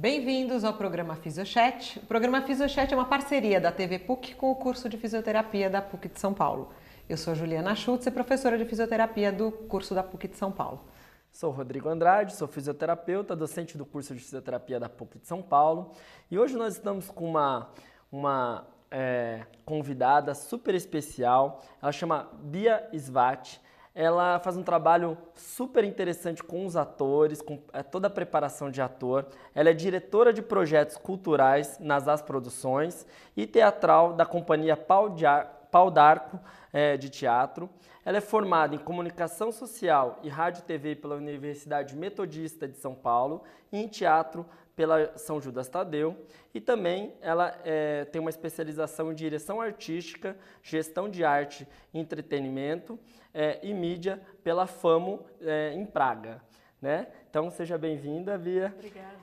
[0.00, 1.98] Bem-vindos ao programa Fisiochat.
[1.98, 5.82] O programa Fisiochat é uma parceria da TV PUC com o curso de fisioterapia da
[5.82, 6.72] PUC de São Paulo.
[7.06, 10.86] Eu sou Juliana Schutz, professora de fisioterapia do curso da PUC de São Paulo.
[11.30, 15.90] Sou Rodrigo Andrade, sou fisioterapeuta, docente do curso de fisioterapia da PUC de São Paulo.
[16.30, 17.68] E hoje nós estamos com uma,
[18.10, 21.62] uma é, convidada super especial.
[21.82, 23.60] Ela chama Bia Svat.
[23.94, 28.80] Ela faz um trabalho super interessante com os atores, com é, toda a preparação de
[28.80, 29.26] ator.
[29.54, 35.14] Ela é diretora de projetos culturais nas As Produções e teatral da companhia Pau,
[35.70, 36.38] Pau d'Arco
[36.72, 37.68] é, de Teatro.
[38.04, 43.42] Ela é formada em Comunicação Social e Rádio TV pela Universidade Metodista de São Paulo
[43.72, 44.46] e em Teatro
[44.80, 46.16] pela São Judas Tadeu
[46.54, 52.98] e também ela é, tem uma especialização em direção artística, gestão de arte e entretenimento
[53.34, 56.40] é, e mídia pela FAMO é, em Praga.
[56.80, 57.08] Né?
[57.28, 58.72] Então seja bem-vinda, Bia.
[58.74, 59.18] Obrigada.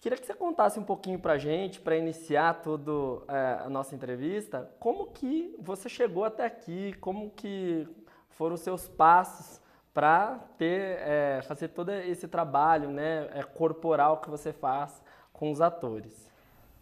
[0.00, 3.96] Queria que você contasse um pouquinho para a gente, para iniciar toda é, a nossa
[3.96, 7.84] entrevista, como que você chegou até aqui, como que
[8.28, 9.59] foram os seus passos
[9.92, 15.60] para ter é, fazer todo esse trabalho né, é, corporal que você faz com os
[15.60, 16.28] atores.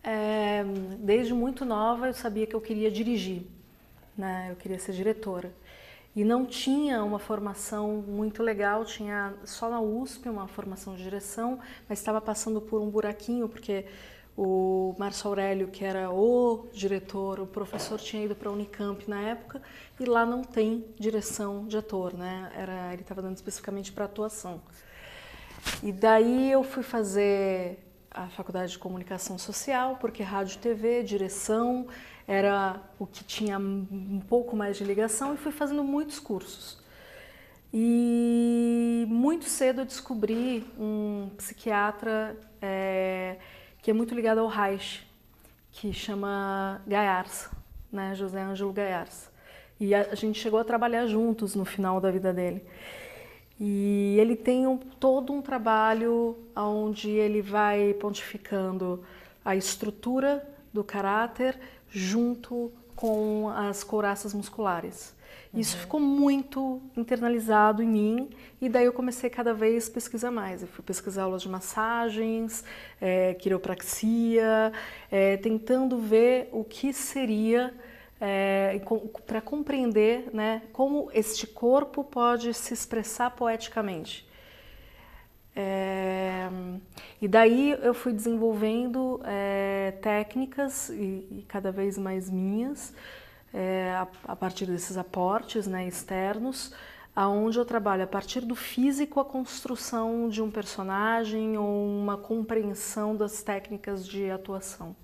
[0.02, 0.62] É,
[0.98, 3.46] desde muito nova eu sabia que eu queria dirigir,
[4.16, 4.48] né?
[4.50, 5.52] eu queria ser diretora.
[6.14, 11.60] E não tinha uma formação muito legal, tinha só na USP uma formação de direção,
[11.88, 13.86] mas estava passando por um buraquinho, porque
[14.40, 19.20] o Márcio Aurélio, que era o diretor, o professor, tinha ido para a Unicamp na
[19.20, 19.60] época
[19.98, 22.48] e lá não tem direção de ator, né?
[22.54, 24.62] Era, ele estava dando especificamente para atuação.
[25.82, 31.88] E daí eu fui fazer a faculdade de comunicação social, porque rádio TV, direção,
[32.24, 36.78] era o que tinha um pouco mais de ligação e fui fazendo muitos cursos.
[37.74, 43.36] E muito cedo eu descobri um psiquiatra é,
[43.82, 45.06] que é muito ligado ao Reich,
[45.70, 47.50] que chama Gaiarsa,
[47.90, 49.30] né, José Ângelo Gaiarsa.
[49.80, 52.64] E a, a gente chegou a trabalhar juntos no final da vida dele.
[53.60, 59.04] E ele tem um, todo um trabalho onde ele vai pontificando
[59.44, 61.58] a estrutura do caráter
[61.88, 65.14] junto com as couraças musculares.
[65.52, 65.60] Uhum.
[65.60, 68.30] Isso ficou muito internalizado em mim
[68.60, 70.62] e daí eu comecei cada vez pesquisar mais.
[70.62, 72.64] Eu fui pesquisar aulas de massagens,
[73.00, 74.72] é, quiropraxia,
[75.10, 77.74] é, tentando ver o que seria
[78.20, 78.80] é,
[79.26, 84.28] para compreender né, como este corpo pode se expressar poeticamente.
[85.60, 86.48] É,
[87.20, 92.94] e daí eu fui desenvolvendo é, técnicas, e, e, cada vez mais minhas,
[93.52, 96.72] é, a, a, partir desses aportes né, externos,
[97.14, 103.16] aonde eu trabalho a partir do físico a construção de um personagem ou uma compreensão
[103.16, 104.94] das técnicas de atuação.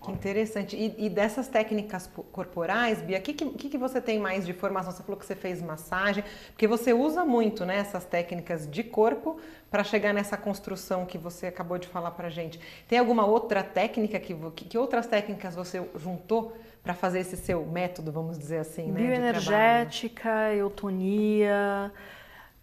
[0.00, 0.76] Que interessante.
[0.76, 4.92] E, e, dessas técnicas corporais, Bia, o que, que, que, você tem mais de formação?
[4.92, 9.40] Você falou que você fez massagem, porque você usa muito né, essas técnicas de corpo
[9.68, 12.60] para chegar nessa construção que você acabou de falar para gente.
[12.86, 18.10] Tem alguma outra técnica que, que outras técnicas você juntou para fazer esse seu método,
[18.10, 19.00] vamos dizer assim, né?
[19.00, 21.92] Bioenergética, eutonia.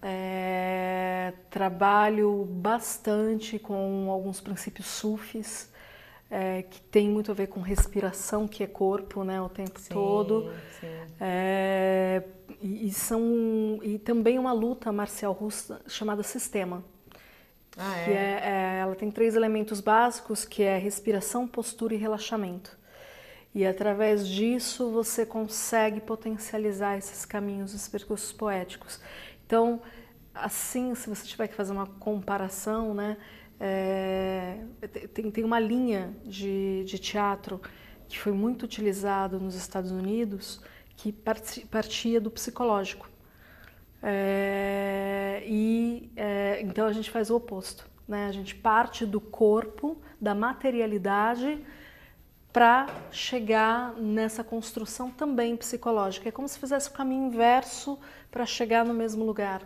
[0.01, 5.73] É, trabalho bastante com alguns princípios sufis
[6.29, 9.93] é, que tem muito a ver com respiração, que é corpo, né, o tempo sim,
[9.93, 10.51] todo.
[10.79, 10.87] Sim.
[11.19, 12.23] É,
[12.61, 16.83] e, e, são e também uma luta marcial russa chamada sistema.
[17.77, 18.13] Ah, que é?
[18.13, 18.41] é?
[18.43, 18.79] é?
[18.81, 22.77] ela tem três elementos básicos, que é respiração, postura e relaxamento.
[23.55, 28.99] E através disso você consegue potencializar esses caminhos, esses percursos poéticos.
[29.45, 29.81] Então,
[30.33, 33.15] assim, se você tiver que fazer uma comparação, né,
[33.57, 34.57] é,
[35.13, 37.61] tem, tem uma linha de, de teatro
[38.09, 40.61] que foi muito utilizado nos Estados Unidos
[40.97, 43.09] que partia do psicológico.
[44.03, 48.27] É, e é, então a gente faz o oposto, né?
[48.27, 51.65] A gente parte do corpo, da materialidade,
[52.55, 56.29] para chegar nessa construção também psicológica.
[56.29, 57.99] É como se fizesse o caminho inverso
[58.31, 59.61] para chegar no mesmo lugar.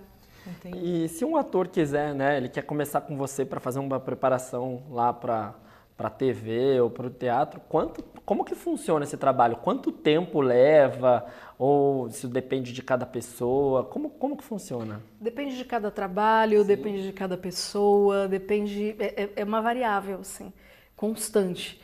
[0.47, 1.03] Entendi.
[1.03, 4.81] E se um ator quiser, né, ele quer começar com você para fazer uma preparação
[4.89, 5.53] lá para
[5.95, 9.57] para TV ou para o teatro, quanto, como que funciona esse trabalho?
[9.57, 11.25] Quanto tempo leva?
[11.57, 13.83] Ou isso depende de cada pessoa?
[13.83, 15.01] Como, como que funciona?
[15.19, 16.67] Depende de cada trabalho, Sim.
[16.67, 20.53] depende de cada pessoa, depende é, é, é uma variável, assim,
[20.95, 21.81] constante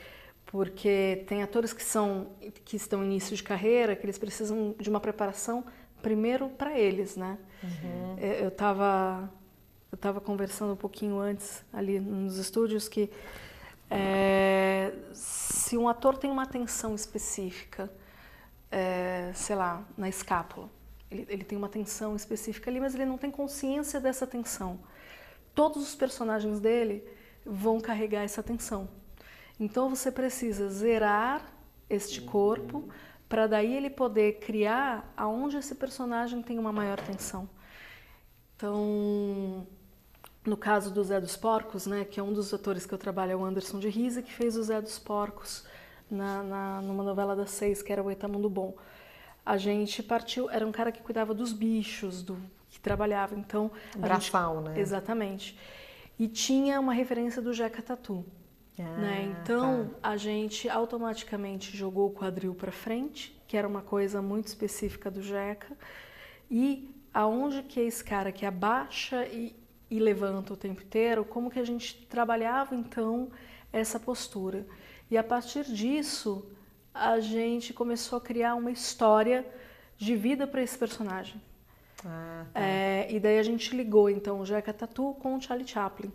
[0.48, 2.32] porque tem atores que são
[2.64, 5.64] que estão em início de carreira que eles precisam de uma preparação
[6.02, 7.38] primeiro para eles, né?
[7.64, 8.16] Uhum.
[8.20, 9.30] É, eu estava
[9.92, 13.10] eu estava conversando um pouquinho antes ali nos estúdios que
[13.90, 17.92] é, se um ator tem uma tensão específica,
[18.72, 20.70] é, sei lá, na escápula,
[21.10, 24.80] ele, ele tem uma tensão específica ali, mas ele não tem consciência dessa tensão.
[25.54, 27.04] Todos os personagens dele
[27.46, 28.90] vão carregar essa tensão.
[29.60, 31.42] Então você precisa zerar
[31.90, 32.90] este corpo
[33.28, 37.50] para daí ele poder criar aonde esse personagem tem uma maior tensão.
[38.56, 39.68] Então,
[40.46, 43.32] no caso do Zé dos Porcos, né, que é um dos atores que eu trabalho,
[43.32, 45.66] é o Anderson de Risa, que fez o Zé dos Porcos
[46.10, 48.76] na, na, numa novela das seis, que era o Etamundo Bom.
[49.46, 52.38] A gente partiu, era um cara que cuidava dos bichos, do
[52.70, 53.72] que trabalhava, então...
[54.60, 54.80] Gente, né?
[54.80, 55.58] Exatamente.
[56.18, 58.26] E tinha uma referência do Jeca Tatu.
[58.80, 59.36] Ah, né?
[59.42, 60.10] Então, tá.
[60.10, 65.22] a gente automaticamente jogou o quadril para frente, que era uma coisa muito específica do
[65.22, 65.78] Jeca,
[66.50, 69.56] e aonde que é esse cara que abaixa e,
[69.90, 73.32] e levanta o tempo inteiro, como que a gente trabalhava então
[73.72, 74.66] essa postura.
[75.10, 76.46] E a partir disso,
[76.94, 79.46] a gente começou a criar uma história
[79.98, 81.42] de vida para esse personagem.
[82.06, 82.60] Ah, tá.
[82.60, 86.12] é, e daí a gente ligou então o Jeca Tatu com o Charlie Chaplin.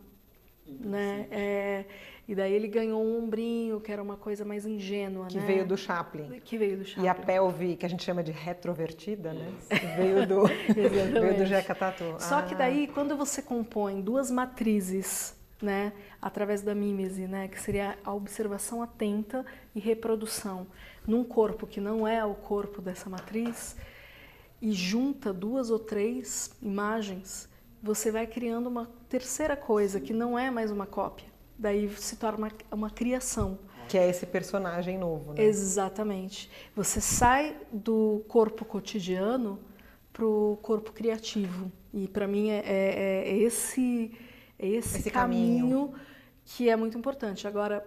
[0.78, 1.26] Né?
[1.30, 1.84] É,
[2.28, 5.44] e daí ele ganhou um ombrinho, que era uma coisa mais ingênua, que né?
[5.44, 6.40] veio do Chaplin.
[6.44, 7.04] Que veio do Chaplin.
[7.04, 9.52] E a pelve, que a gente chama de retrovertida, né?
[9.96, 12.04] veio do veio do Jeca Tatu.
[12.20, 12.42] Só ah.
[12.42, 18.14] que daí, quando você compõe duas matrizes, né, através da mímese, né, que seria a
[18.14, 19.44] observação atenta
[19.74, 20.68] e reprodução,
[21.04, 23.76] num corpo que não é o corpo dessa matriz,
[24.62, 27.48] e junta duas ou três imagens,
[27.82, 31.30] você vai criando uma terceira coisa que não é mais uma cópia
[31.60, 33.58] daí se torna uma, uma criação.
[33.88, 35.42] Que é esse personagem novo, né?
[35.42, 36.50] Exatamente.
[36.74, 39.58] Você sai do corpo cotidiano
[40.12, 41.70] para o corpo criativo.
[41.92, 44.16] E para mim é, é, é, esse,
[44.58, 45.94] é esse, esse caminho, caminho,
[46.44, 47.46] que é muito importante.
[47.46, 47.84] Agora,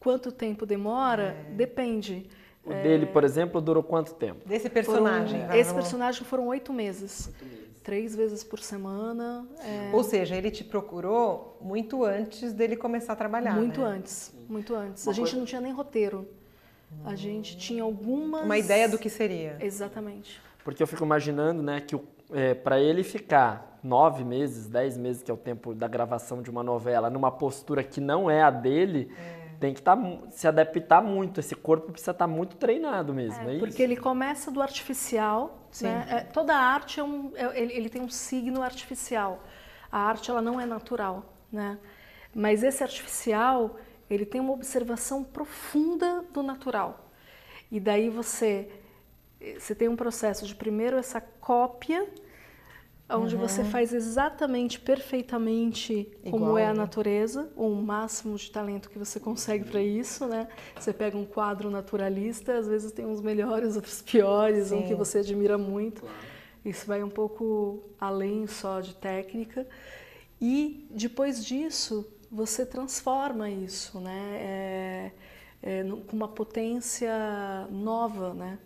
[0.00, 1.52] quanto tempo demora, é.
[1.52, 2.26] depende.
[2.64, 4.46] O dele, por exemplo, durou quanto tempo?
[4.46, 5.42] Desse personagem.
[5.42, 7.28] Foram, esse personagem foram oito meses.
[7.28, 9.48] Oito meses três vezes por semana.
[9.64, 9.90] É...
[9.94, 13.56] Ou seja, ele te procurou muito antes dele começar a trabalhar.
[13.56, 13.86] Muito né?
[13.86, 15.06] antes, muito antes.
[15.06, 15.38] Uma a gente coisa...
[15.38, 16.28] não tinha nem roteiro.
[17.02, 18.44] A gente tinha algumas.
[18.44, 19.56] Uma ideia do que seria.
[19.58, 20.38] Exatamente.
[20.62, 21.98] Porque eu fico imaginando, né, que
[22.30, 26.50] é, para ele ficar nove meses, dez meses, que é o tempo da gravação de
[26.50, 29.10] uma novela, numa postura que não é a dele.
[29.16, 29.96] É tem que tá,
[30.30, 31.40] se adaptar muito.
[31.40, 33.48] Esse corpo precisa estar tá muito treinado mesmo.
[33.48, 33.82] É, é porque isso?
[33.82, 35.68] ele começa do artificial.
[35.80, 36.06] Né?
[36.08, 39.42] É, toda arte é um, é, ele, ele, tem um signo artificial.
[39.90, 41.78] A arte ela não é natural, né?
[42.34, 43.76] Mas esse artificial
[44.08, 47.10] ele tem uma observação profunda do natural.
[47.70, 48.70] E daí você
[49.58, 52.08] você tem um processo de primeiro essa cópia
[53.10, 53.40] onde uhum.
[53.40, 56.80] você faz exatamente, perfeitamente Igual, como é a né?
[56.80, 60.46] natureza, o máximo de talento que você consegue para isso, né?
[60.78, 64.76] Você pega um quadro naturalista, às vezes tem uns melhores, outros piores, Sim.
[64.76, 66.02] um que você admira muito.
[66.02, 66.16] Claro.
[66.64, 69.66] Isso vai um pouco além só de técnica.
[70.40, 74.36] E depois disso, você transforma isso, né?
[74.40, 75.12] É,
[75.62, 77.10] é, com uma potência
[77.70, 78.58] nova, né?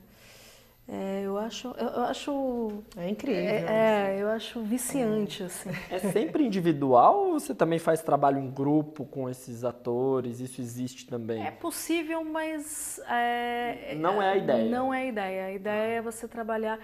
[0.89, 3.43] É, eu acho, eu acho é incrível.
[3.43, 5.47] É, é eu acho viciante é.
[5.47, 5.71] assim.
[5.89, 10.41] É sempre individual ou você também faz trabalho em grupo com esses atores?
[10.41, 11.45] Isso existe também?
[11.47, 14.71] É possível, mas é, não é a ideia.
[14.71, 15.47] Não é a ideia.
[15.47, 16.79] A ideia é você trabalhar.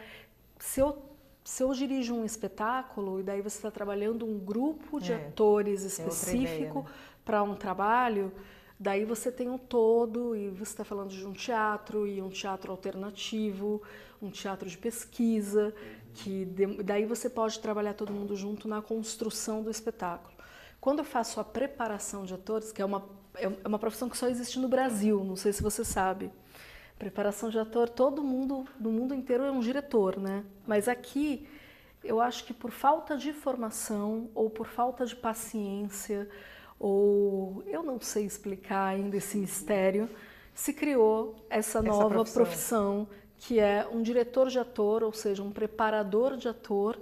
[0.59, 1.09] Se eu
[1.43, 5.83] se eu dirijo um espetáculo e daí você está trabalhando um grupo de é, atores
[5.83, 6.91] específico né?
[7.25, 8.31] para um trabalho
[8.81, 12.71] Daí você tem um todo e você está falando de um teatro e um teatro
[12.71, 13.83] alternativo,
[14.23, 15.75] um teatro de pesquisa,
[16.15, 16.45] que
[16.85, 20.33] daí você pode trabalhar todo mundo junto na construção do espetáculo.
[20.81, 23.05] Quando eu faço a preparação de atores, que é uma,
[23.35, 26.31] é uma profissão que só existe no Brasil, não sei se você sabe.
[26.97, 30.45] Preparação de ator, todo mundo, no mundo inteiro é um diretor, né?
[30.67, 31.49] Mas aqui,
[32.03, 36.29] eu acho que por falta de formação ou por falta de paciência,
[36.79, 40.09] ou eu não sei explicar ainda esse mistério,
[40.55, 42.45] se criou essa, essa nova profissão.
[42.45, 43.09] profissão.
[43.39, 46.99] que é um diretor de ator, ou seja, um preparador de ator,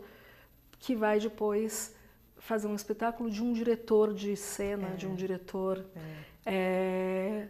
[0.78, 1.94] que vai depois
[2.38, 4.94] fazer um espetáculo de um diretor de cena, é.
[4.94, 5.84] de um diretor.
[5.96, 6.26] É.
[6.46, 7.48] É,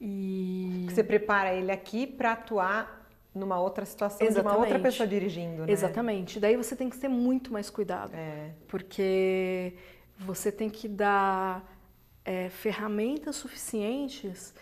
[0.00, 0.86] e...
[0.88, 4.52] Você prepara ele aqui para atuar numa outra situação Exatamente.
[4.52, 5.72] de uma outra pessoa dirigindo, né?
[5.72, 6.40] Exatamente.
[6.40, 8.14] Daí você tem que ter muito mais cuidado.
[8.14, 8.52] É.
[8.68, 9.74] Porque
[10.18, 11.64] você tem que dar
[12.24, 14.54] é, ferramentas suficientes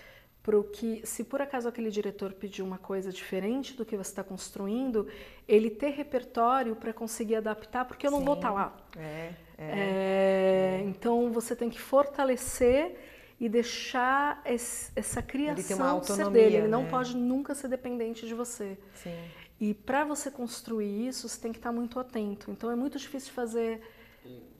[0.42, 4.22] para que, se por acaso aquele diretor pedir uma coisa diferente do que você está
[4.22, 5.08] construindo,
[5.48, 8.24] ele ter repertório para conseguir adaptar, porque eu não Sim.
[8.26, 8.76] vou estar lá.
[8.96, 10.78] É, é.
[10.78, 12.94] É, Então você tem que fortalecer
[13.40, 16.56] e deixar esse- essa criação uma ser dele.
[16.56, 16.90] Ele não né?
[16.90, 18.76] pode nunca ser dependente de você.
[18.94, 19.16] Sim.
[19.58, 22.50] E para você construir isso, você tem que estar muito atento.
[22.50, 23.80] Então é muito difícil fazer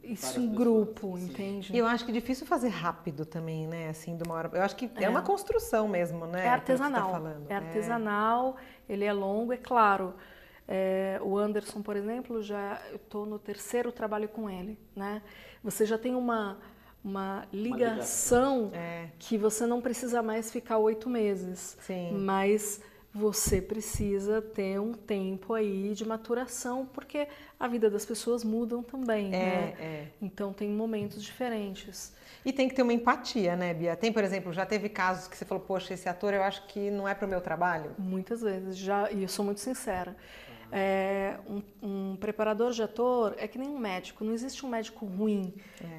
[0.05, 1.73] isso em grupo, entende?
[1.75, 3.89] E eu acho que é difícil fazer rápido também, né?
[3.89, 4.51] Assim, de uma hora.
[4.53, 6.41] Eu acho que é, uma construção mesmo, né?
[6.41, 7.11] É tá artesanal.
[7.11, 7.47] falando.
[7.51, 8.57] É artesanal,
[8.89, 10.15] ele é longo, é claro.
[10.67, 15.21] É, o Anderson, por exemplo, já eu estou no terceiro trabalho com ele, né?
[15.63, 16.59] Você já tem uma,
[17.03, 19.09] uma ligação É.
[19.19, 21.77] que você não precisa mais ficar oito meses.
[21.81, 22.13] Sim.
[22.19, 22.81] Mas
[23.15, 27.29] você precisa ter um tempo aí de maturação, porque
[27.61, 29.75] a vida das pessoas mudam também, né?
[29.79, 30.07] é.
[30.21, 32.13] Então tem momentos diferentes.
[32.45, 33.95] E tem que ter uma empatia, né, Bia?
[33.95, 36.91] Tem, por exemplo, já teve casos que você falou, poxa, esse ator eu acho que
[36.91, 37.93] não é pro meu trabalho.
[37.97, 40.17] Muitas vezes, já, e eu sou muito sincera.
[40.77, 45.07] É, um, um preparador de ator é que nem um médico, não existe um médico
[45.07, 45.55] ruim.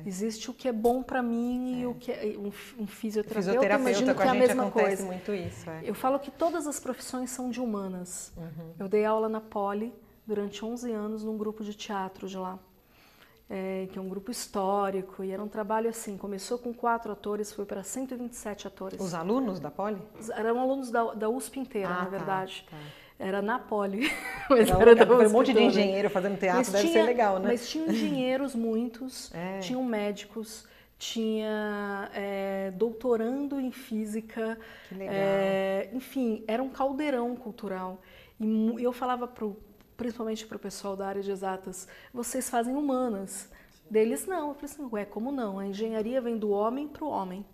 [0.06, 2.48] Existe o que é bom para mim e o que é, um,
[2.84, 5.06] um fisioterapeuta, Fisioterapeuta imagino que é a mesma coisa.
[5.06, 5.70] muito isso.
[5.70, 5.80] É.
[5.86, 8.34] Eu falo que todas as profissões são de humanas.
[8.36, 8.74] Uhum.
[8.78, 9.94] Eu dei aula na Poli
[10.28, 12.60] durante 11 anos num grupo de teatro de lá,
[13.50, 17.50] é, que é um grupo histórico, e era um trabalho assim, começou com quatro atores,
[17.54, 19.00] foi para 127 atores.
[19.00, 20.02] Os alunos da Poli?
[20.36, 22.66] Eram alunos da, da USP inteira, Ah, na tá, verdade.
[22.70, 22.78] tá.
[23.18, 24.12] Era na Poli,
[24.50, 25.66] mas Então, era um monte de toda.
[25.66, 27.48] engenheiro fazendo teatro, Mas deve tinha- ser legal, né?
[27.48, 29.60] Mas tinha engenheiros muitos, É.
[29.60, 30.68] tinham médicos,
[30.98, 34.58] tinha é, doutorando em física.
[34.90, 35.16] Que legal.
[35.16, 38.02] é, enfim, era um caldeirão cultural.
[38.40, 39.58] E eu falava pro,
[39.96, 43.50] principalmente para o pessoal da área de exatas, vocês fazem humanas.
[43.90, 44.50] Deles não.
[44.50, 45.60] Eu falei assim, ué, como não?
[45.60, 47.46] A engenharia vem do homem para o homem.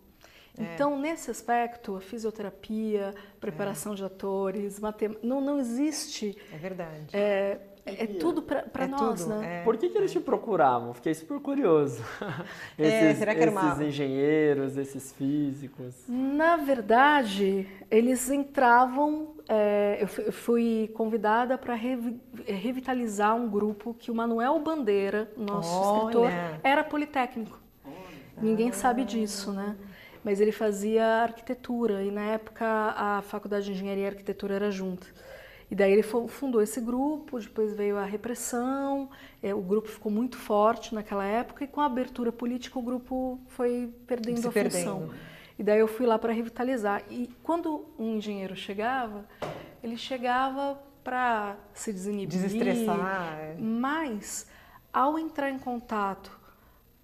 [0.57, 0.73] É.
[0.75, 6.37] Então, nesse aspecto, a fisioterapia, preparação de atores, matemática, não, não existe.
[6.53, 7.07] É verdade.
[7.15, 9.61] É, é tudo para É nós, tudo, né?
[9.61, 9.63] é.
[9.63, 10.93] Por que, que eles te procuravam?
[10.93, 12.03] Fiquei super curioso.
[12.77, 15.95] É, será que era uma- esses engenheiros, esses físicos.
[16.07, 19.35] Na verdade, eles entravam.
[19.47, 21.75] é, eu fu- eu fui convidada para
[22.47, 25.97] revitalizar um grupo que o Manuel Bandeira, nosso Olha!
[25.99, 26.31] escritor,
[26.63, 27.59] era politécnico.
[28.41, 29.75] Ninguém sabe disso, né?
[30.23, 35.07] Mas ele fazia arquitetura e na época a Faculdade de Engenharia e Arquitetura era junta.
[35.69, 39.09] E daí ele fundou esse grupo, depois veio a repressão,
[39.41, 43.39] é, o grupo ficou muito forte naquela época e com a abertura política o grupo
[43.47, 44.99] foi perdendo Se a função.
[44.99, 45.13] perdendo.
[45.57, 47.03] E daí eu fui lá para revitalizar.
[47.09, 49.25] E quando um engenheiro chegava,
[49.81, 53.39] ele chegava para se desinibir, Desestressar.
[53.39, 53.55] é.
[53.57, 54.47] mas
[54.91, 56.37] ao entrar em contato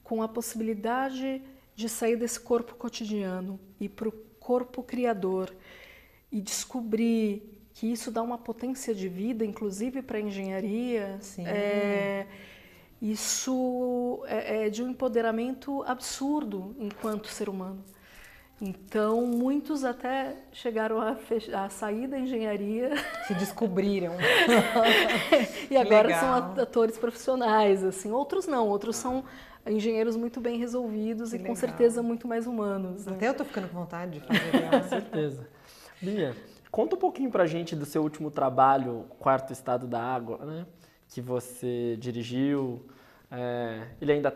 [0.04, 1.42] com a possibilidade
[1.78, 5.56] de sair desse corpo cotidiano e para o corpo criador
[6.32, 7.44] e descobrir
[7.76, 12.26] que isso dá uma potência de vida, inclusive para a engenharia, é,
[13.00, 17.86] isso é, é de um empoderamento absurdo enquanto ser humano.
[18.60, 21.16] Então, muitos até chegaram a,
[21.64, 22.90] a sair da engenharia
[23.28, 24.16] Se descobriram.
[25.70, 26.20] e agora legal.
[26.20, 28.12] são at- atores profissionais, assim.
[28.12, 29.24] Outros não, outros são
[29.72, 31.56] engenheiros muito bem resolvidos Que e com legal.
[31.58, 33.06] certeza muito mais humanos.
[33.06, 33.14] né?
[33.14, 35.48] Até eu tô ficando com vontade de fazer Com certeza.
[36.02, 36.36] Bia,
[36.72, 40.66] conta um pouquinho pra gente do seu último trabalho, Quarto Estado da Água, né?
[41.10, 42.86] Que você dirigiu.
[43.30, 44.34] É, ele ainda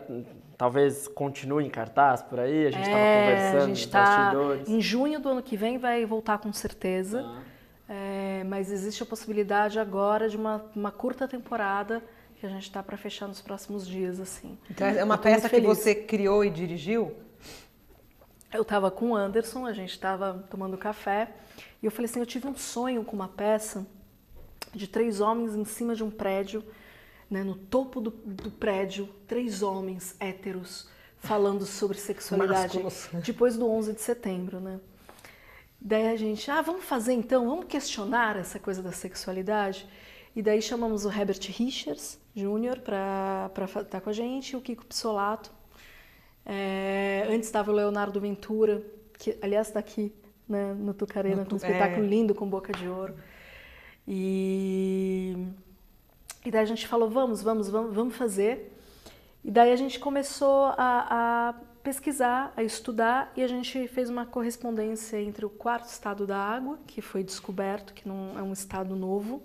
[0.58, 4.68] talvez continue em cartaz por aí, a gente estava É, conversando a gente tá bastidores.
[4.68, 7.22] em junho do ano que vem vai voltar com certeza.
[7.22, 7.42] Tá.
[7.88, 12.02] É, mas existe a possibilidade agora de uma, uma curta temporada
[12.42, 14.58] que a gente está para fechar nos próximos dias, assim.
[14.68, 17.14] Então, é uma peça que você criou e dirigiu?
[18.52, 21.32] Eu estava com o Anderson, a gente estava tomando café,
[21.80, 23.86] e eu falei assim, eu tive um sonho com uma peça
[24.74, 26.64] de três homens em cima de um prédio,
[27.30, 33.08] né, no topo do, do prédio, três homens héteros falando sobre sexualidade, Másculos.
[33.24, 34.80] depois do 11 de setembro, né?
[35.80, 39.88] Daí a gente, ah, vamos fazer então, vamos questionar essa coisa da sexualidade.
[40.34, 42.80] E daí chamamos o Herbert Richards Jr.
[42.80, 43.50] para
[43.82, 45.50] estar com a gente, o Kiko Pissolato.
[46.44, 48.82] É, antes estava o Leonardo Ventura,
[49.18, 50.12] que aliás está aqui
[50.48, 52.08] né, no Tucarena, com um espetáculo é.
[52.08, 53.14] lindo com boca de ouro.
[54.08, 55.36] E,
[56.44, 58.76] e daí a gente falou, vamos, vamos, vamos, vamos fazer.
[59.44, 64.24] E daí a gente começou a, a pesquisar, a estudar, e a gente fez uma
[64.24, 68.96] correspondência entre o quarto estado da água, que foi descoberto, que não é um estado
[68.96, 69.42] novo,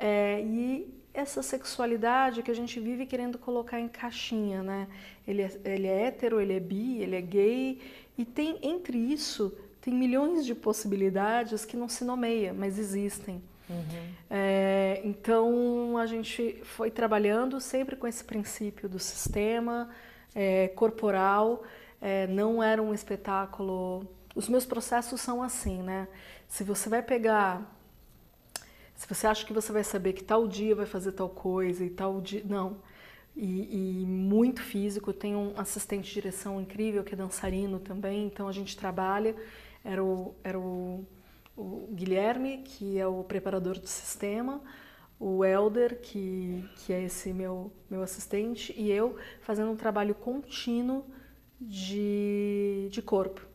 [0.00, 4.88] é, e essa sexualidade que a gente vive querendo colocar em caixinha, né?
[5.26, 7.80] Ele é, ele é hétero, ele é bi, ele é gay,
[8.16, 13.42] e tem entre isso tem milhões de possibilidades que não se nomeia, mas existem.
[13.68, 14.14] Uhum.
[14.28, 19.88] É, então a gente foi trabalhando sempre com esse princípio do sistema
[20.34, 21.62] é, corporal.
[22.00, 24.06] É, não era um espetáculo.
[24.34, 26.08] Os meus processos são assim, né?
[26.46, 27.79] Se você vai pegar,
[29.00, 31.88] se você acha que você vai saber que tal dia vai fazer tal coisa e
[31.88, 32.76] tal dia, não.
[33.34, 35.10] E, e muito físico.
[35.12, 38.26] Tem um assistente de direção incrível que é dançarino também.
[38.26, 39.34] Então a gente trabalha.
[39.82, 41.06] Era o, era o
[41.56, 44.60] o Guilherme, que é o preparador do sistema,
[45.18, 51.04] o Elder, que, que é esse meu, meu assistente, e eu fazendo um trabalho contínuo
[51.60, 53.49] de, de corpo.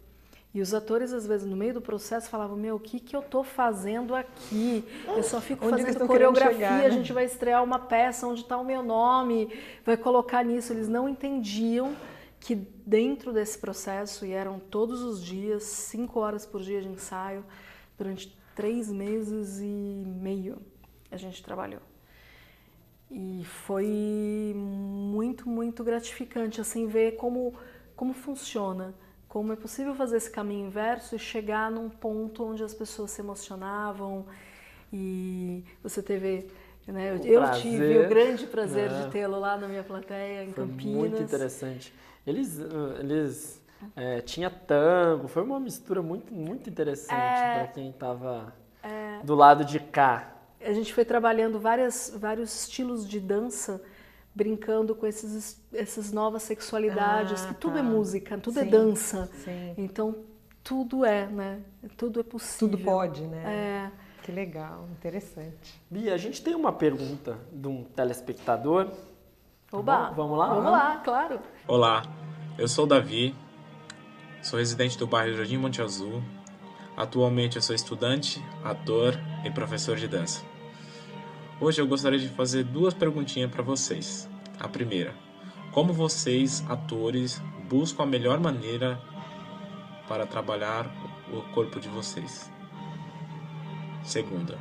[0.55, 3.21] E os atores, às vezes, no meio do processo, falavam: Meu, o que, que eu
[3.21, 4.83] tô fazendo aqui?
[5.05, 6.85] Eu só fico onde fazendo coreografia, chegar, né?
[6.85, 9.53] a gente vai estrear uma peça onde está o meu nome,
[9.85, 10.71] vai colocar nisso.
[10.71, 11.93] Eles não entendiam
[12.39, 17.43] que dentro desse processo, e eram todos os dias, cinco horas por dia de ensaio,
[17.97, 20.61] Durante três meses e meio
[21.09, 21.81] a gente trabalhou.
[23.09, 27.53] E foi muito, muito gratificante assim ver como,
[27.95, 28.93] como funciona,
[29.35, 33.19] como é possível fazer esse caminho inverso e chegar num ponto onde as pessoas se
[33.19, 34.25] emocionavam
[34.93, 36.47] e você teve
[36.87, 39.09] né, eu, eu tive o grande prazer de né?
[39.11, 40.95] tê-lo lá na minha plateia em foi Campinas.
[40.95, 41.93] Muito interessante.
[42.25, 42.57] Eles,
[42.97, 43.61] eles
[43.93, 49.35] é, tinha tango, foi uma mistura muito, muito interessante é, para quem estava é, do
[49.35, 50.33] lado de cá.
[50.61, 53.81] A gente foi trabalhando várias, vários estilos de dança,
[54.35, 57.87] brincando com esses, essas novas sexualidades, ah, que tudo é tá.
[57.87, 59.29] é música, tudo é sim, é dança.
[59.43, 59.73] Sim.
[59.77, 60.15] Então,
[60.63, 61.61] tudo é, né?
[61.95, 62.69] Tudo é possível.
[62.69, 63.91] Tudo pode, né?
[63.91, 64.05] É.
[64.23, 65.81] Que legal, interessante.
[65.89, 68.91] Bia, a gente tem uma pergunta de um telespectador.
[69.71, 70.11] Oba!
[70.11, 70.47] Vamos lá?
[70.53, 71.39] Vamos lá, claro.
[71.67, 72.03] Olá,
[72.57, 73.35] eu sou o Davi,
[74.45, 76.21] Sou residente do bairro Jardim Monte Azul.
[76.95, 80.43] Atualmente eu sou estudante, ator e professor de dança.
[81.57, 84.29] Hoje eu gostaria de fazer duas perguntinhas para vocês.
[84.59, 85.15] A primeira:
[85.71, 88.99] como vocês, atores, buscam a melhor maneira
[90.05, 90.85] para trabalhar
[91.31, 92.51] o corpo de vocês?
[94.03, 94.59] Segunda: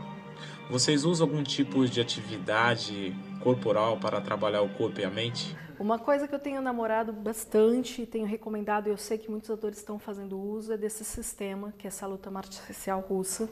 [0.70, 5.56] vocês usam algum tipo de atividade corporal para trabalhar o corpo e a mente?
[5.80, 9.78] Uma coisa que eu tenho namorado bastante, tenho recomendado, e eu sei que muitos atores
[9.78, 13.50] estão fazendo uso, é desse sistema, que é essa luta marcial russa,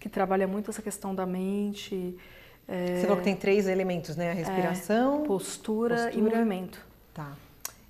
[0.00, 2.16] que trabalha muito essa questão da mente.
[2.68, 2.96] É...
[2.96, 4.30] Você falou que tem três elementos, né?
[4.30, 6.86] A respiração, é, postura, postura, e movimento.
[7.14, 7.32] Tá.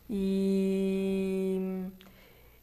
[0.08, 1.60] E,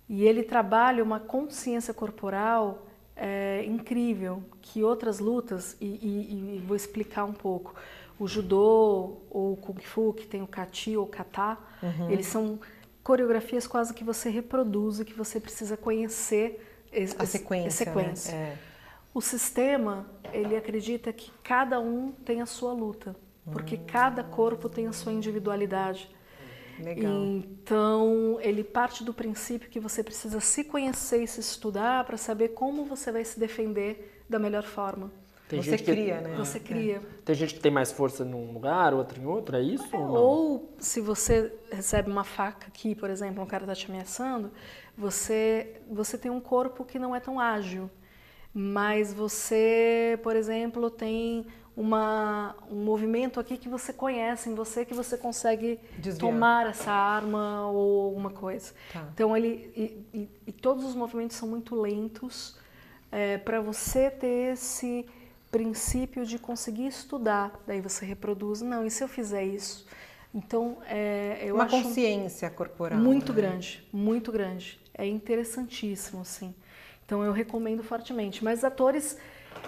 [0.09, 6.75] e ele trabalha uma consciência corporal é, incrível, que outras lutas, e, e, e vou
[6.75, 7.75] explicar um pouco
[8.17, 12.09] o judô ou o kung fu, que tem o kati ou kata, uhum.
[12.09, 12.57] eles são
[13.03, 16.59] coreografias quase que você reproduz e que você precisa conhecer
[17.19, 17.67] a sequência.
[17.67, 18.33] A sequência.
[18.33, 18.57] Né?
[18.61, 18.74] É.
[19.15, 23.15] O sistema, ele acredita que cada um tem a sua luta,
[23.49, 23.85] porque uhum.
[23.87, 26.13] cada corpo tem a sua individualidade.
[26.77, 27.13] Legal.
[27.13, 32.49] Então, ele parte do princípio que você precisa se conhecer e se estudar para saber
[32.49, 35.09] como você vai se defender da melhor forma.
[35.47, 36.35] Tem você cria, que, né?
[36.35, 37.01] Você cria.
[37.23, 39.95] Tem gente que tem mais força num lugar, outro em outro, é isso?
[39.95, 43.89] É, ou, ou, se você recebe uma faca aqui, por exemplo, um cara está te
[43.89, 44.51] ameaçando,
[44.97, 47.89] você, você tem um corpo que não é tão ágil.
[48.57, 54.93] Mas você, por exemplo, tem uma, um movimento aqui que você conhece em você, que
[54.93, 56.31] você consegue Desviar.
[56.31, 58.71] tomar essa arma ou alguma coisa.
[58.93, 59.09] Tá.
[59.13, 62.57] Então, ele, e, e, e, todos os movimentos são muito lentos
[63.11, 65.05] é, para você ter esse
[65.51, 67.61] princípio de conseguir estudar.
[67.67, 69.85] Daí você reproduz, não, e se eu fizer isso?
[70.33, 72.99] Então, é, eu Uma acho consciência corporal.
[72.99, 73.41] Muito né?
[73.41, 74.79] grande, muito grande.
[74.93, 76.55] É interessantíssimo, assim.
[77.05, 78.43] Então, eu recomendo fortemente.
[78.43, 79.17] Mas atores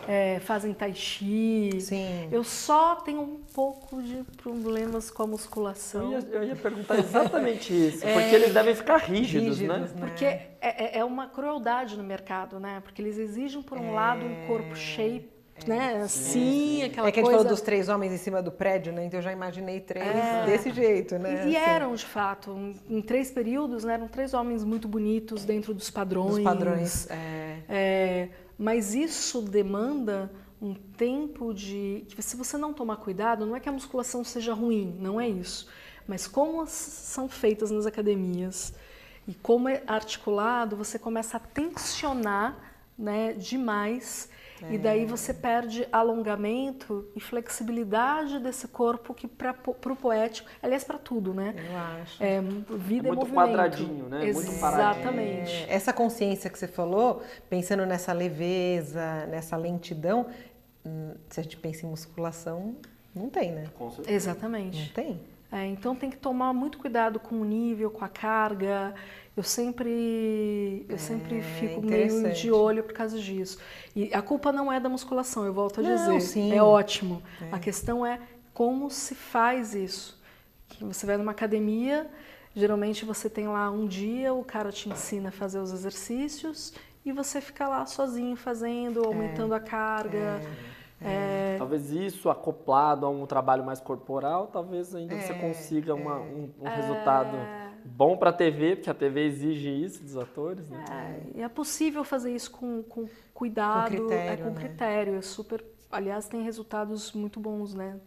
[0.07, 1.69] é, fazem tai chi.
[1.79, 2.29] Sim.
[2.31, 6.13] Eu só tenho um pouco de problemas com a musculação.
[6.13, 9.75] Eu ia, eu ia perguntar exatamente isso, é, porque eles devem ficar rígidos, né?
[9.75, 10.07] rígidos né?
[10.07, 12.81] Porque é, é, é, uma crueldade no mercado, né?
[12.83, 16.01] Porque eles exigem, por um lado, um corpo shape é, né?
[16.03, 19.05] Assim, aquela É que a gente falou dos três homens em cima do prédio, né?
[19.05, 20.45] Então eu já imaginei três é.
[20.45, 21.47] desse jeito, né?
[21.47, 21.69] E, assim.
[21.69, 23.93] eram, de fato, em três períodos, né?
[23.93, 26.35] Eram três homens muito bonitos dentro dos padrões.
[26.35, 27.59] Dos padrões, é.
[27.69, 32.05] é mas isso demanda um tempo de...
[32.09, 35.29] que se você não tomar cuidado, não é que a musculação seja ruim, não é
[35.29, 35.69] isso.
[36.07, 38.73] Mas como são feitas nas academias
[39.27, 42.57] e como é articulado, você começa a tensionar
[42.97, 44.29] né, demais
[44.63, 44.73] É.
[44.73, 50.97] E daí você perde alongamento e flexibilidade desse corpo que para o poético, aliás, para
[50.97, 51.53] tudo, né?
[51.57, 52.23] Eu acho.
[52.23, 53.35] É, vida é muito movimento.
[53.35, 54.27] quadradinho, né?
[54.27, 55.51] Exatamente.
[55.51, 60.27] É, essa consciência que você falou, pensando nessa leveza, nessa lentidão,
[60.85, 62.75] hum, se a gente pensa em musculação,
[63.15, 63.65] não tem, né?
[63.77, 64.15] Com certeza.
[64.15, 64.79] Exatamente.
[64.79, 65.19] Não tem.
[65.51, 68.93] É, então tem que tomar muito cuidado com o nível, com a carga.
[69.35, 73.57] Eu sempre, eu é, sempre fico meio de olho por causa disso.
[73.95, 76.09] E a culpa não é da musculação, eu volto a dizer.
[76.09, 76.53] Não, sim.
[76.53, 77.21] É ótimo.
[77.41, 77.55] É.
[77.55, 78.19] A questão é
[78.53, 80.19] como se faz isso.
[80.67, 82.09] Que você vai numa academia,
[82.53, 86.73] geralmente você tem lá um dia, o cara te ensina a fazer os exercícios
[87.05, 90.41] e você fica lá sozinho fazendo, aumentando a carga.
[91.01, 91.37] É.
[91.55, 91.55] É...
[91.57, 96.19] Talvez isso acoplado a um trabalho mais corporal, talvez ainda é, você consiga uma, é.
[96.19, 97.37] um, um resultado
[97.83, 100.69] bom para a TV, porque a TV exige isso dos atores.
[100.69, 100.83] Né?
[100.89, 104.59] É, e é possível fazer isso com, com cuidado, com critério, é com né?
[104.59, 105.63] critério, é super.
[105.91, 107.99] Aliás, tem resultados muito bons, né?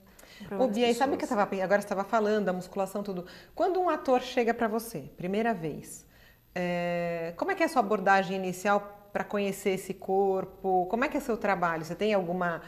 [0.58, 3.26] Ô, Bia, e sabe o que eu tava, agora estava falando, a musculação, tudo.
[3.54, 6.06] Quando um ator chega para você, primeira vez,
[6.54, 10.86] é, como é que é a sua abordagem inicial para conhecer esse corpo?
[10.90, 11.84] Como é que é seu trabalho?
[11.84, 12.62] Você tem alguma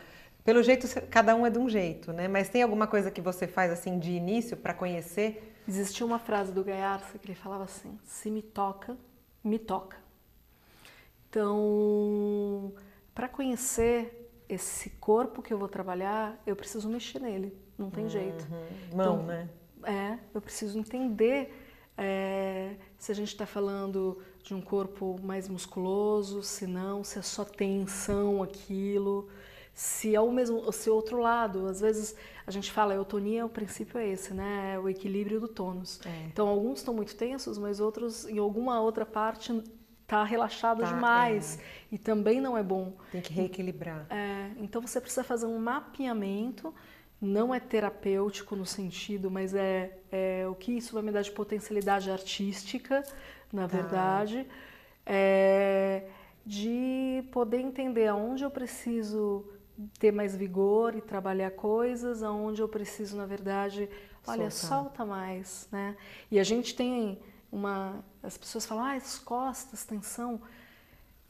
[0.45, 2.27] pelo jeito, cada um é de um jeito, né?
[2.27, 5.55] Mas tem alguma coisa que você faz assim de início para conhecer?
[5.69, 8.97] Existia uma frase do Gaiarsa que ele falava assim: se me toca,
[9.45, 9.97] me toca.
[11.29, 12.75] Então,
[13.15, 18.11] para conhecer esse corpo que eu vou trabalhar, eu preciso mexer nele, não tem uhum.
[18.11, 18.47] jeito.
[18.93, 19.49] Mão, então, né?
[19.85, 21.55] É, eu preciso entender
[21.97, 27.23] é, se a gente está falando de um corpo mais musculoso, se não, se é
[27.23, 29.29] só tensão aquilo
[29.75, 32.15] se é o mesmo, se é outro lado, às vezes
[32.47, 34.75] a gente fala eutonia, o princípio é esse, né?
[34.75, 36.01] É o equilíbrio do tônus.
[36.05, 36.27] É.
[36.27, 39.53] Então alguns estão muito tensos, mas outros em alguma outra parte
[40.03, 41.63] está relaxado tá, demais é.
[41.93, 42.93] e também não é bom.
[43.11, 44.07] Tem que reequilibrar.
[44.11, 46.75] É, então você precisa fazer um mapeamento.
[47.25, 51.31] Não é terapêutico no sentido, mas é, é o que isso vai me dar de
[51.31, 53.05] potencialidade artística,
[53.53, 53.77] na tá.
[53.77, 54.45] verdade.
[55.07, 56.09] É,
[56.45, 59.45] de poder entender aonde eu preciso
[60.01, 63.89] ter mais vigor e trabalhar coisas, aonde eu preciso, na verdade,
[64.27, 64.79] olha, Soltar.
[64.79, 65.97] solta mais, né?
[66.29, 67.21] E a gente tem
[67.53, 68.05] uma...
[68.21, 70.41] As pessoas falam, ah, as costas, tensão.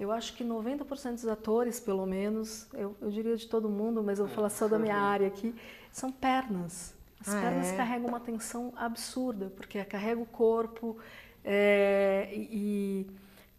[0.02, 4.18] Eu acho que 90% dos atores, pelo menos, eu, eu, diria de todo mundo, mas
[4.18, 5.54] eu vou falar só da minha área aqui,
[5.92, 6.92] são pernas.
[7.20, 7.76] As ah, pernas é?
[7.76, 10.96] carregam uma tensão absurda, porque carrega o corpo
[11.44, 13.10] é, e, e,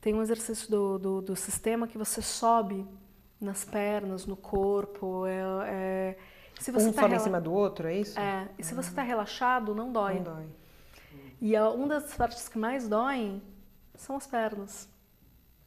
[0.02, 2.86] tem um exercício do, do, do sistema que você sobe
[3.40, 5.26] nas pernas, no corpo.
[5.26, 6.18] É, é...
[6.60, 8.20] Se você um tá sobe em cima do outro, é isso?
[8.20, 8.50] É.
[8.60, 10.16] E se você está relaxado, não dói.
[10.16, 10.46] Não dói.
[11.40, 13.42] E a, uma das partes que mais doem
[13.96, 14.92] são as pernas.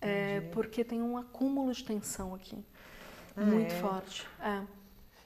[0.01, 2.59] É, porque tem um acúmulo de tensão aqui.
[3.37, 3.79] Ah, muito é?
[3.79, 4.27] forte.
[4.41, 4.63] É.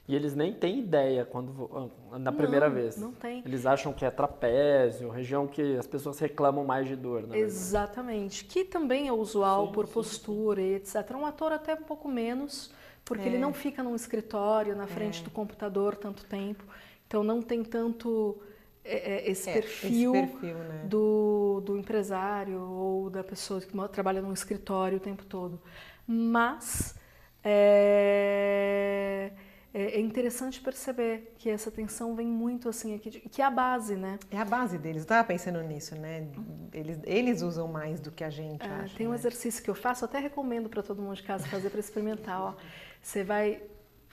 [0.07, 2.97] E eles nem têm ideia quando na primeira não, vez.
[2.97, 3.41] Não tem.
[3.45, 7.37] Eles acham que é trapézio, região que as pessoas reclamam mais de dor, né?
[7.37, 8.43] Exatamente.
[8.43, 10.67] Que também é usual sim, por sim, postura sim.
[10.67, 11.11] e etc.
[11.15, 12.73] Um ator até um pouco menos,
[13.05, 13.27] porque é.
[13.27, 15.23] ele não fica num escritório na frente é.
[15.23, 16.65] do computador tanto tempo.
[17.07, 18.41] Então não tem tanto
[18.83, 20.85] é, é esse, perfil esse perfil, né?
[20.85, 25.61] do, do empresário ou da pessoa que trabalha num escritório o tempo todo.
[26.07, 26.95] Mas
[27.43, 29.31] é,
[29.73, 33.95] é, é interessante perceber que essa tensão vem muito assim aqui, que é a base,
[33.95, 34.19] né?
[34.29, 34.97] É a base deles.
[34.97, 36.27] Eu estava pensando nisso, né?
[36.73, 38.63] Eles, eles usam mais do que a gente.
[38.63, 39.15] É, acha, tem um né?
[39.15, 42.41] exercício que eu faço, até recomendo para todo mundo de casa fazer para experimentar.
[42.41, 42.53] Ó.
[43.01, 43.61] Você vai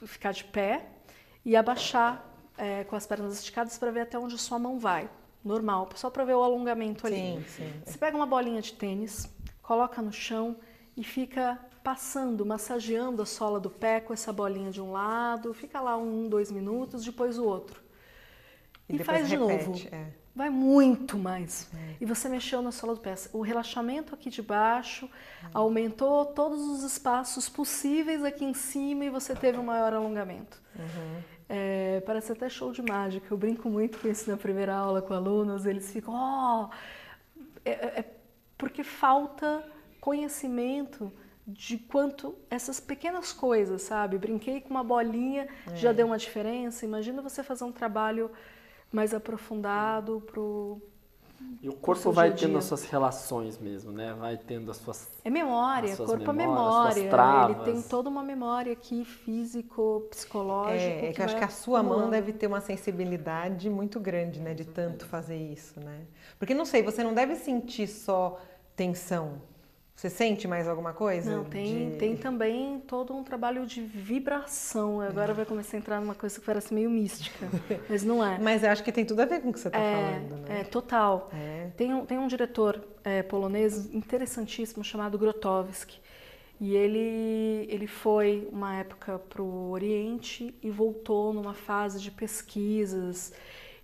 [0.05, 0.87] ficar de pé
[1.45, 2.25] e abaixar
[2.59, 5.09] é, com as pernas esticadas para ver até onde sua mão vai.
[5.45, 7.17] Normal, só para ver o alongamento ali.
[7.17, 7.73] Sim, sim.
[7.85, 10.57] Você pega uma bolinha de tênis, coloca no chão
[10.97, 15.81] e fica passando, massageando a sola do pé com essa bolinha de um lado, fica
[15.81, 17.81] lá um, dois minutos, depois o outro.
[18.89, 19.89] E, e faz de repete, novo.
[19.91, 20.07] É.
[20.35, 21.69] Vai muito mais.
[21.75, 21.95] É.
[22.01, 23.15] E você mexeu na sola do pé.
[23.33, 25.07] O relaxamento aqui de baixo
[25.43, 25.49] é.
[25.53, 30.61] aumentou todos os espaços possíveis aqui em cima e você teve um maior alongamento.
[30.77, 31.23] Uhum.
[32.09, 33.27] Parece até show de mágica.
[33.31, 35.67] Eu brinco muito com isso na primeira aula com alunos.
[35.67, 37.41] Eles ficam, ó, oh!
[37.67, 38.05] é, é
[38.57, 39.63] porque falta
[40.01, 41.13] conhecimento
[41.47, 44.17] de quanto essas pequenas coisas, sabe?
[44.17, 45.77] Brinquei com uma bolinha, é.
[45.77, 46.87] já deu uma diferença.
[46.87, 48.31] Imagina você fazer um trabalho
[48.91, 50.81] mais aprofundado pro
[51.61, 54.15] e o corpo vai tendo as suas relações mesmo, né?
[54.15, 57.55] Vai tendo as suas É memória, suas corpo memórias, é memória.
[57.55, 61.07] Ele tem toda uma memória aqui físico, psicológica.
[61.07, 64.55] É, que eu acho que a sua mão deve ter uma sensibilidade muito grande, né,
[64.55, 66.03] de tanto fazer isso, né?
[66.39, 68.41] Porque não sei, você não deve sentir só
[68.77, 69.41] tensão
[69.99, 71.39] Você sente mais alguma coisa?
[71.39, 71.97] Não, tem, de...
[71.97, 75.01] tem também todo um trabalho de vibração.
[75.01, 77.49] Agora vai começar a entrar numa coisa que parece meio mística,
[77.91, 78.39] mas não é.
[78.39, 80.37] Mas eu acho que tem tudo a ver com o que você está é, falando,
[80.49, 80.61] né?
[80.61, 81.29] É, total.
[81.35, 81.71] É.
[81.77, 85.99] Tem, um, tem um diretor é, polonês interessantíssimo chamado Grotowski.
[86.61, 93.33] E ele, ele foi uma época para o Oriente e voltou numa fase de pesquisas.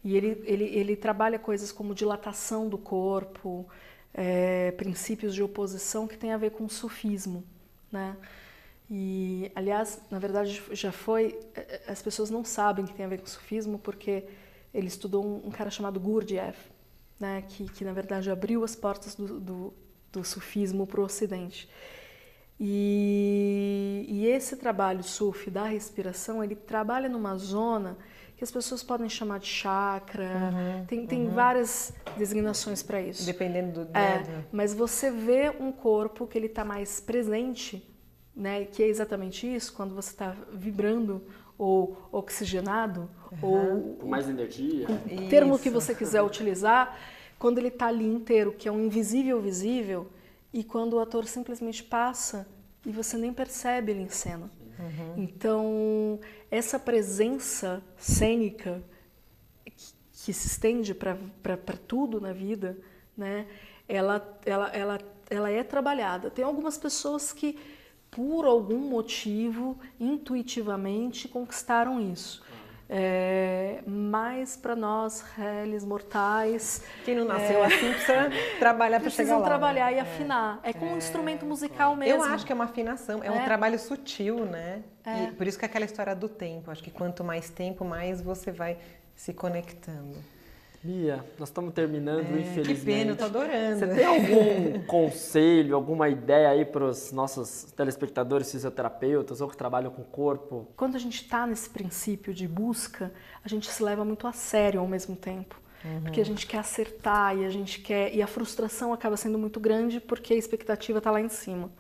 [0.05, 3.67] E ele, ele, ele trabalha coisas como dilatação do corpo,
[4.15, 7.45] é, princípios de oposição que tem a ver com o sufismo,
[7.91, 8.17] né?
[8.89, 11.39] E, aliás, na verdade, já foi.
[11.55, 14.25] É, é, as pessoas não sabem que tem a ver com o sufismo porque
[14.73, 16.59] ele estudou um, um cara chamado Gurdjieff,
[17.19, 17.43] né?
[17.49, 19.75] Que, que na verdade abriu as portas do, do,
[20.13, 21.69] do sufismo para o Ocidente.
[22.61, 27.99] E, e, esse trabalho sufi da respiração, ele trabalha numa zona
[28.45, 31.31] que as pessoas podem chamar de chakra, uhum, tem, tem uhum.
[31.31, 33.25] várias designações para isso.
[33.25, 33.97] Dependendo do.
[33.97, 37.83] É, mas você vê um corpo que ele está mais presente,
[38.37, 38.67] né?
[38.67, 41.23] Que é exatamente isso, quando você está vibrando
[41.57, 43.09] ou oxigenado
[43.43, 43.99] uhum.
[44.01, 46.99] ou mais energia, o termo que você quiser utilizar,
[47.39, 50.09] quando ele está ali inteiro, que é um invisível visível,
[50.53, 52.47] e quando o ator simplesmente passa
[52.85, 54.51] e você nem percebe ele em cena.
[54.79, 55.15] Uhum.
[55.17, 58.83] Então, essa presença cênica
[59.65, 59.73] que,
[60.13, 62.77] que se estende para tudo na vida,
[63.17, 63.47] né,
[63.89, 64.99] ela, ela, ela,
[65.31, 66.31] ela é trabalhada.
[66.31, 67.59] Tem algumas pessoas que,
[68.11, 72.43] por algum motivo, intuitivamente conquistaram isso.
[72.89, 76.83] É, mas para nós, réis mortais.
[77.05, 79.41] Quem não nasceu é, assim precisa trabalhar para chegar lá.
[79.41, 79.97] Precisam trabalhar né?
[79.97, 80.61] e afinar.
[80.63, 82.15] É, é como um instrumento musical mesmo.
[82.15, 83.45] Eu acho que é uma afinação, é, um é.
[83.45, 84.83] trabalho sutil, né?
[85.05, 85.25] É.
[85.25, 86.71] E por isso que é aquela história do tempo.
[86.71, 88.79] Acho que quanto mais tempo, mais você vai
[89.15, 90.17] se conectando.
[90.85, 92.79] Bia, nós estamos terminando, é, infelizmente.
[92.79, 93.79] Que pena, eu tô adorando.
[93.79, 99.91] Você tem algum conselho, alguma ideia aí para os nossos telespectadores fisioterapeutas ou que trabalham
[99.91, 100.69] com o corpo?
[100.77, 103.11] Quando a gente está nesse princípio de busca,
[103.43, 105.59] a gente se leva muito a sério ao mesmo tempo.
[105.83, 106.03] Uhum.
[106.03, 108.15] Porque a gente quer acertar e a gente quer.
[108.15, 111.73] E a frustração acaba sendo muito grande porque a expectativa está lá em cima.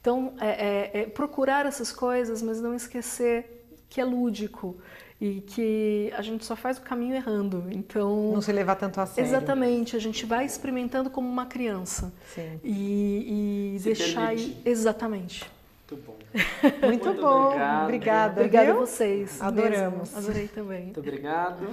[0.00, 4.76] Então, é, é, é procurar essas coisas, mas não esquecer que é lúdico
[5.20, 7.64] e que a gente só faz o caminho errando.
[7.70, 9.28] Então não se levar tanto a sério.
[9.28, 12.60] Exatamente, a gente vai experimentando como uma criança Sim.
[12.62, 15.44] e, e deixar exatamente.
[15.90, 16.18] Muito bom.
[16.62, 17.46] Muito, Muito bom.
[17.46, 17.82] Obrigado.
[17.84, 18.40] Obrigada.
[18.40, 19.40] Obrigada a vocês.
[19.40, 20.12] Adoramos.
[20.12, 20.18] Mesmo.
[20.18, 20.84] Adorei também.
[20.84, 21.66] Muito obrigado.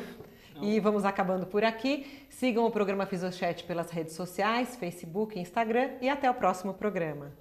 [0.61, 2.25] E vamos acabando por aqui.
[2.29, 5.89] Sigam o programa Fisiochat pelas redes sociais, Facebook Instagram.
[6.01, 7.31] E até o próximo programa.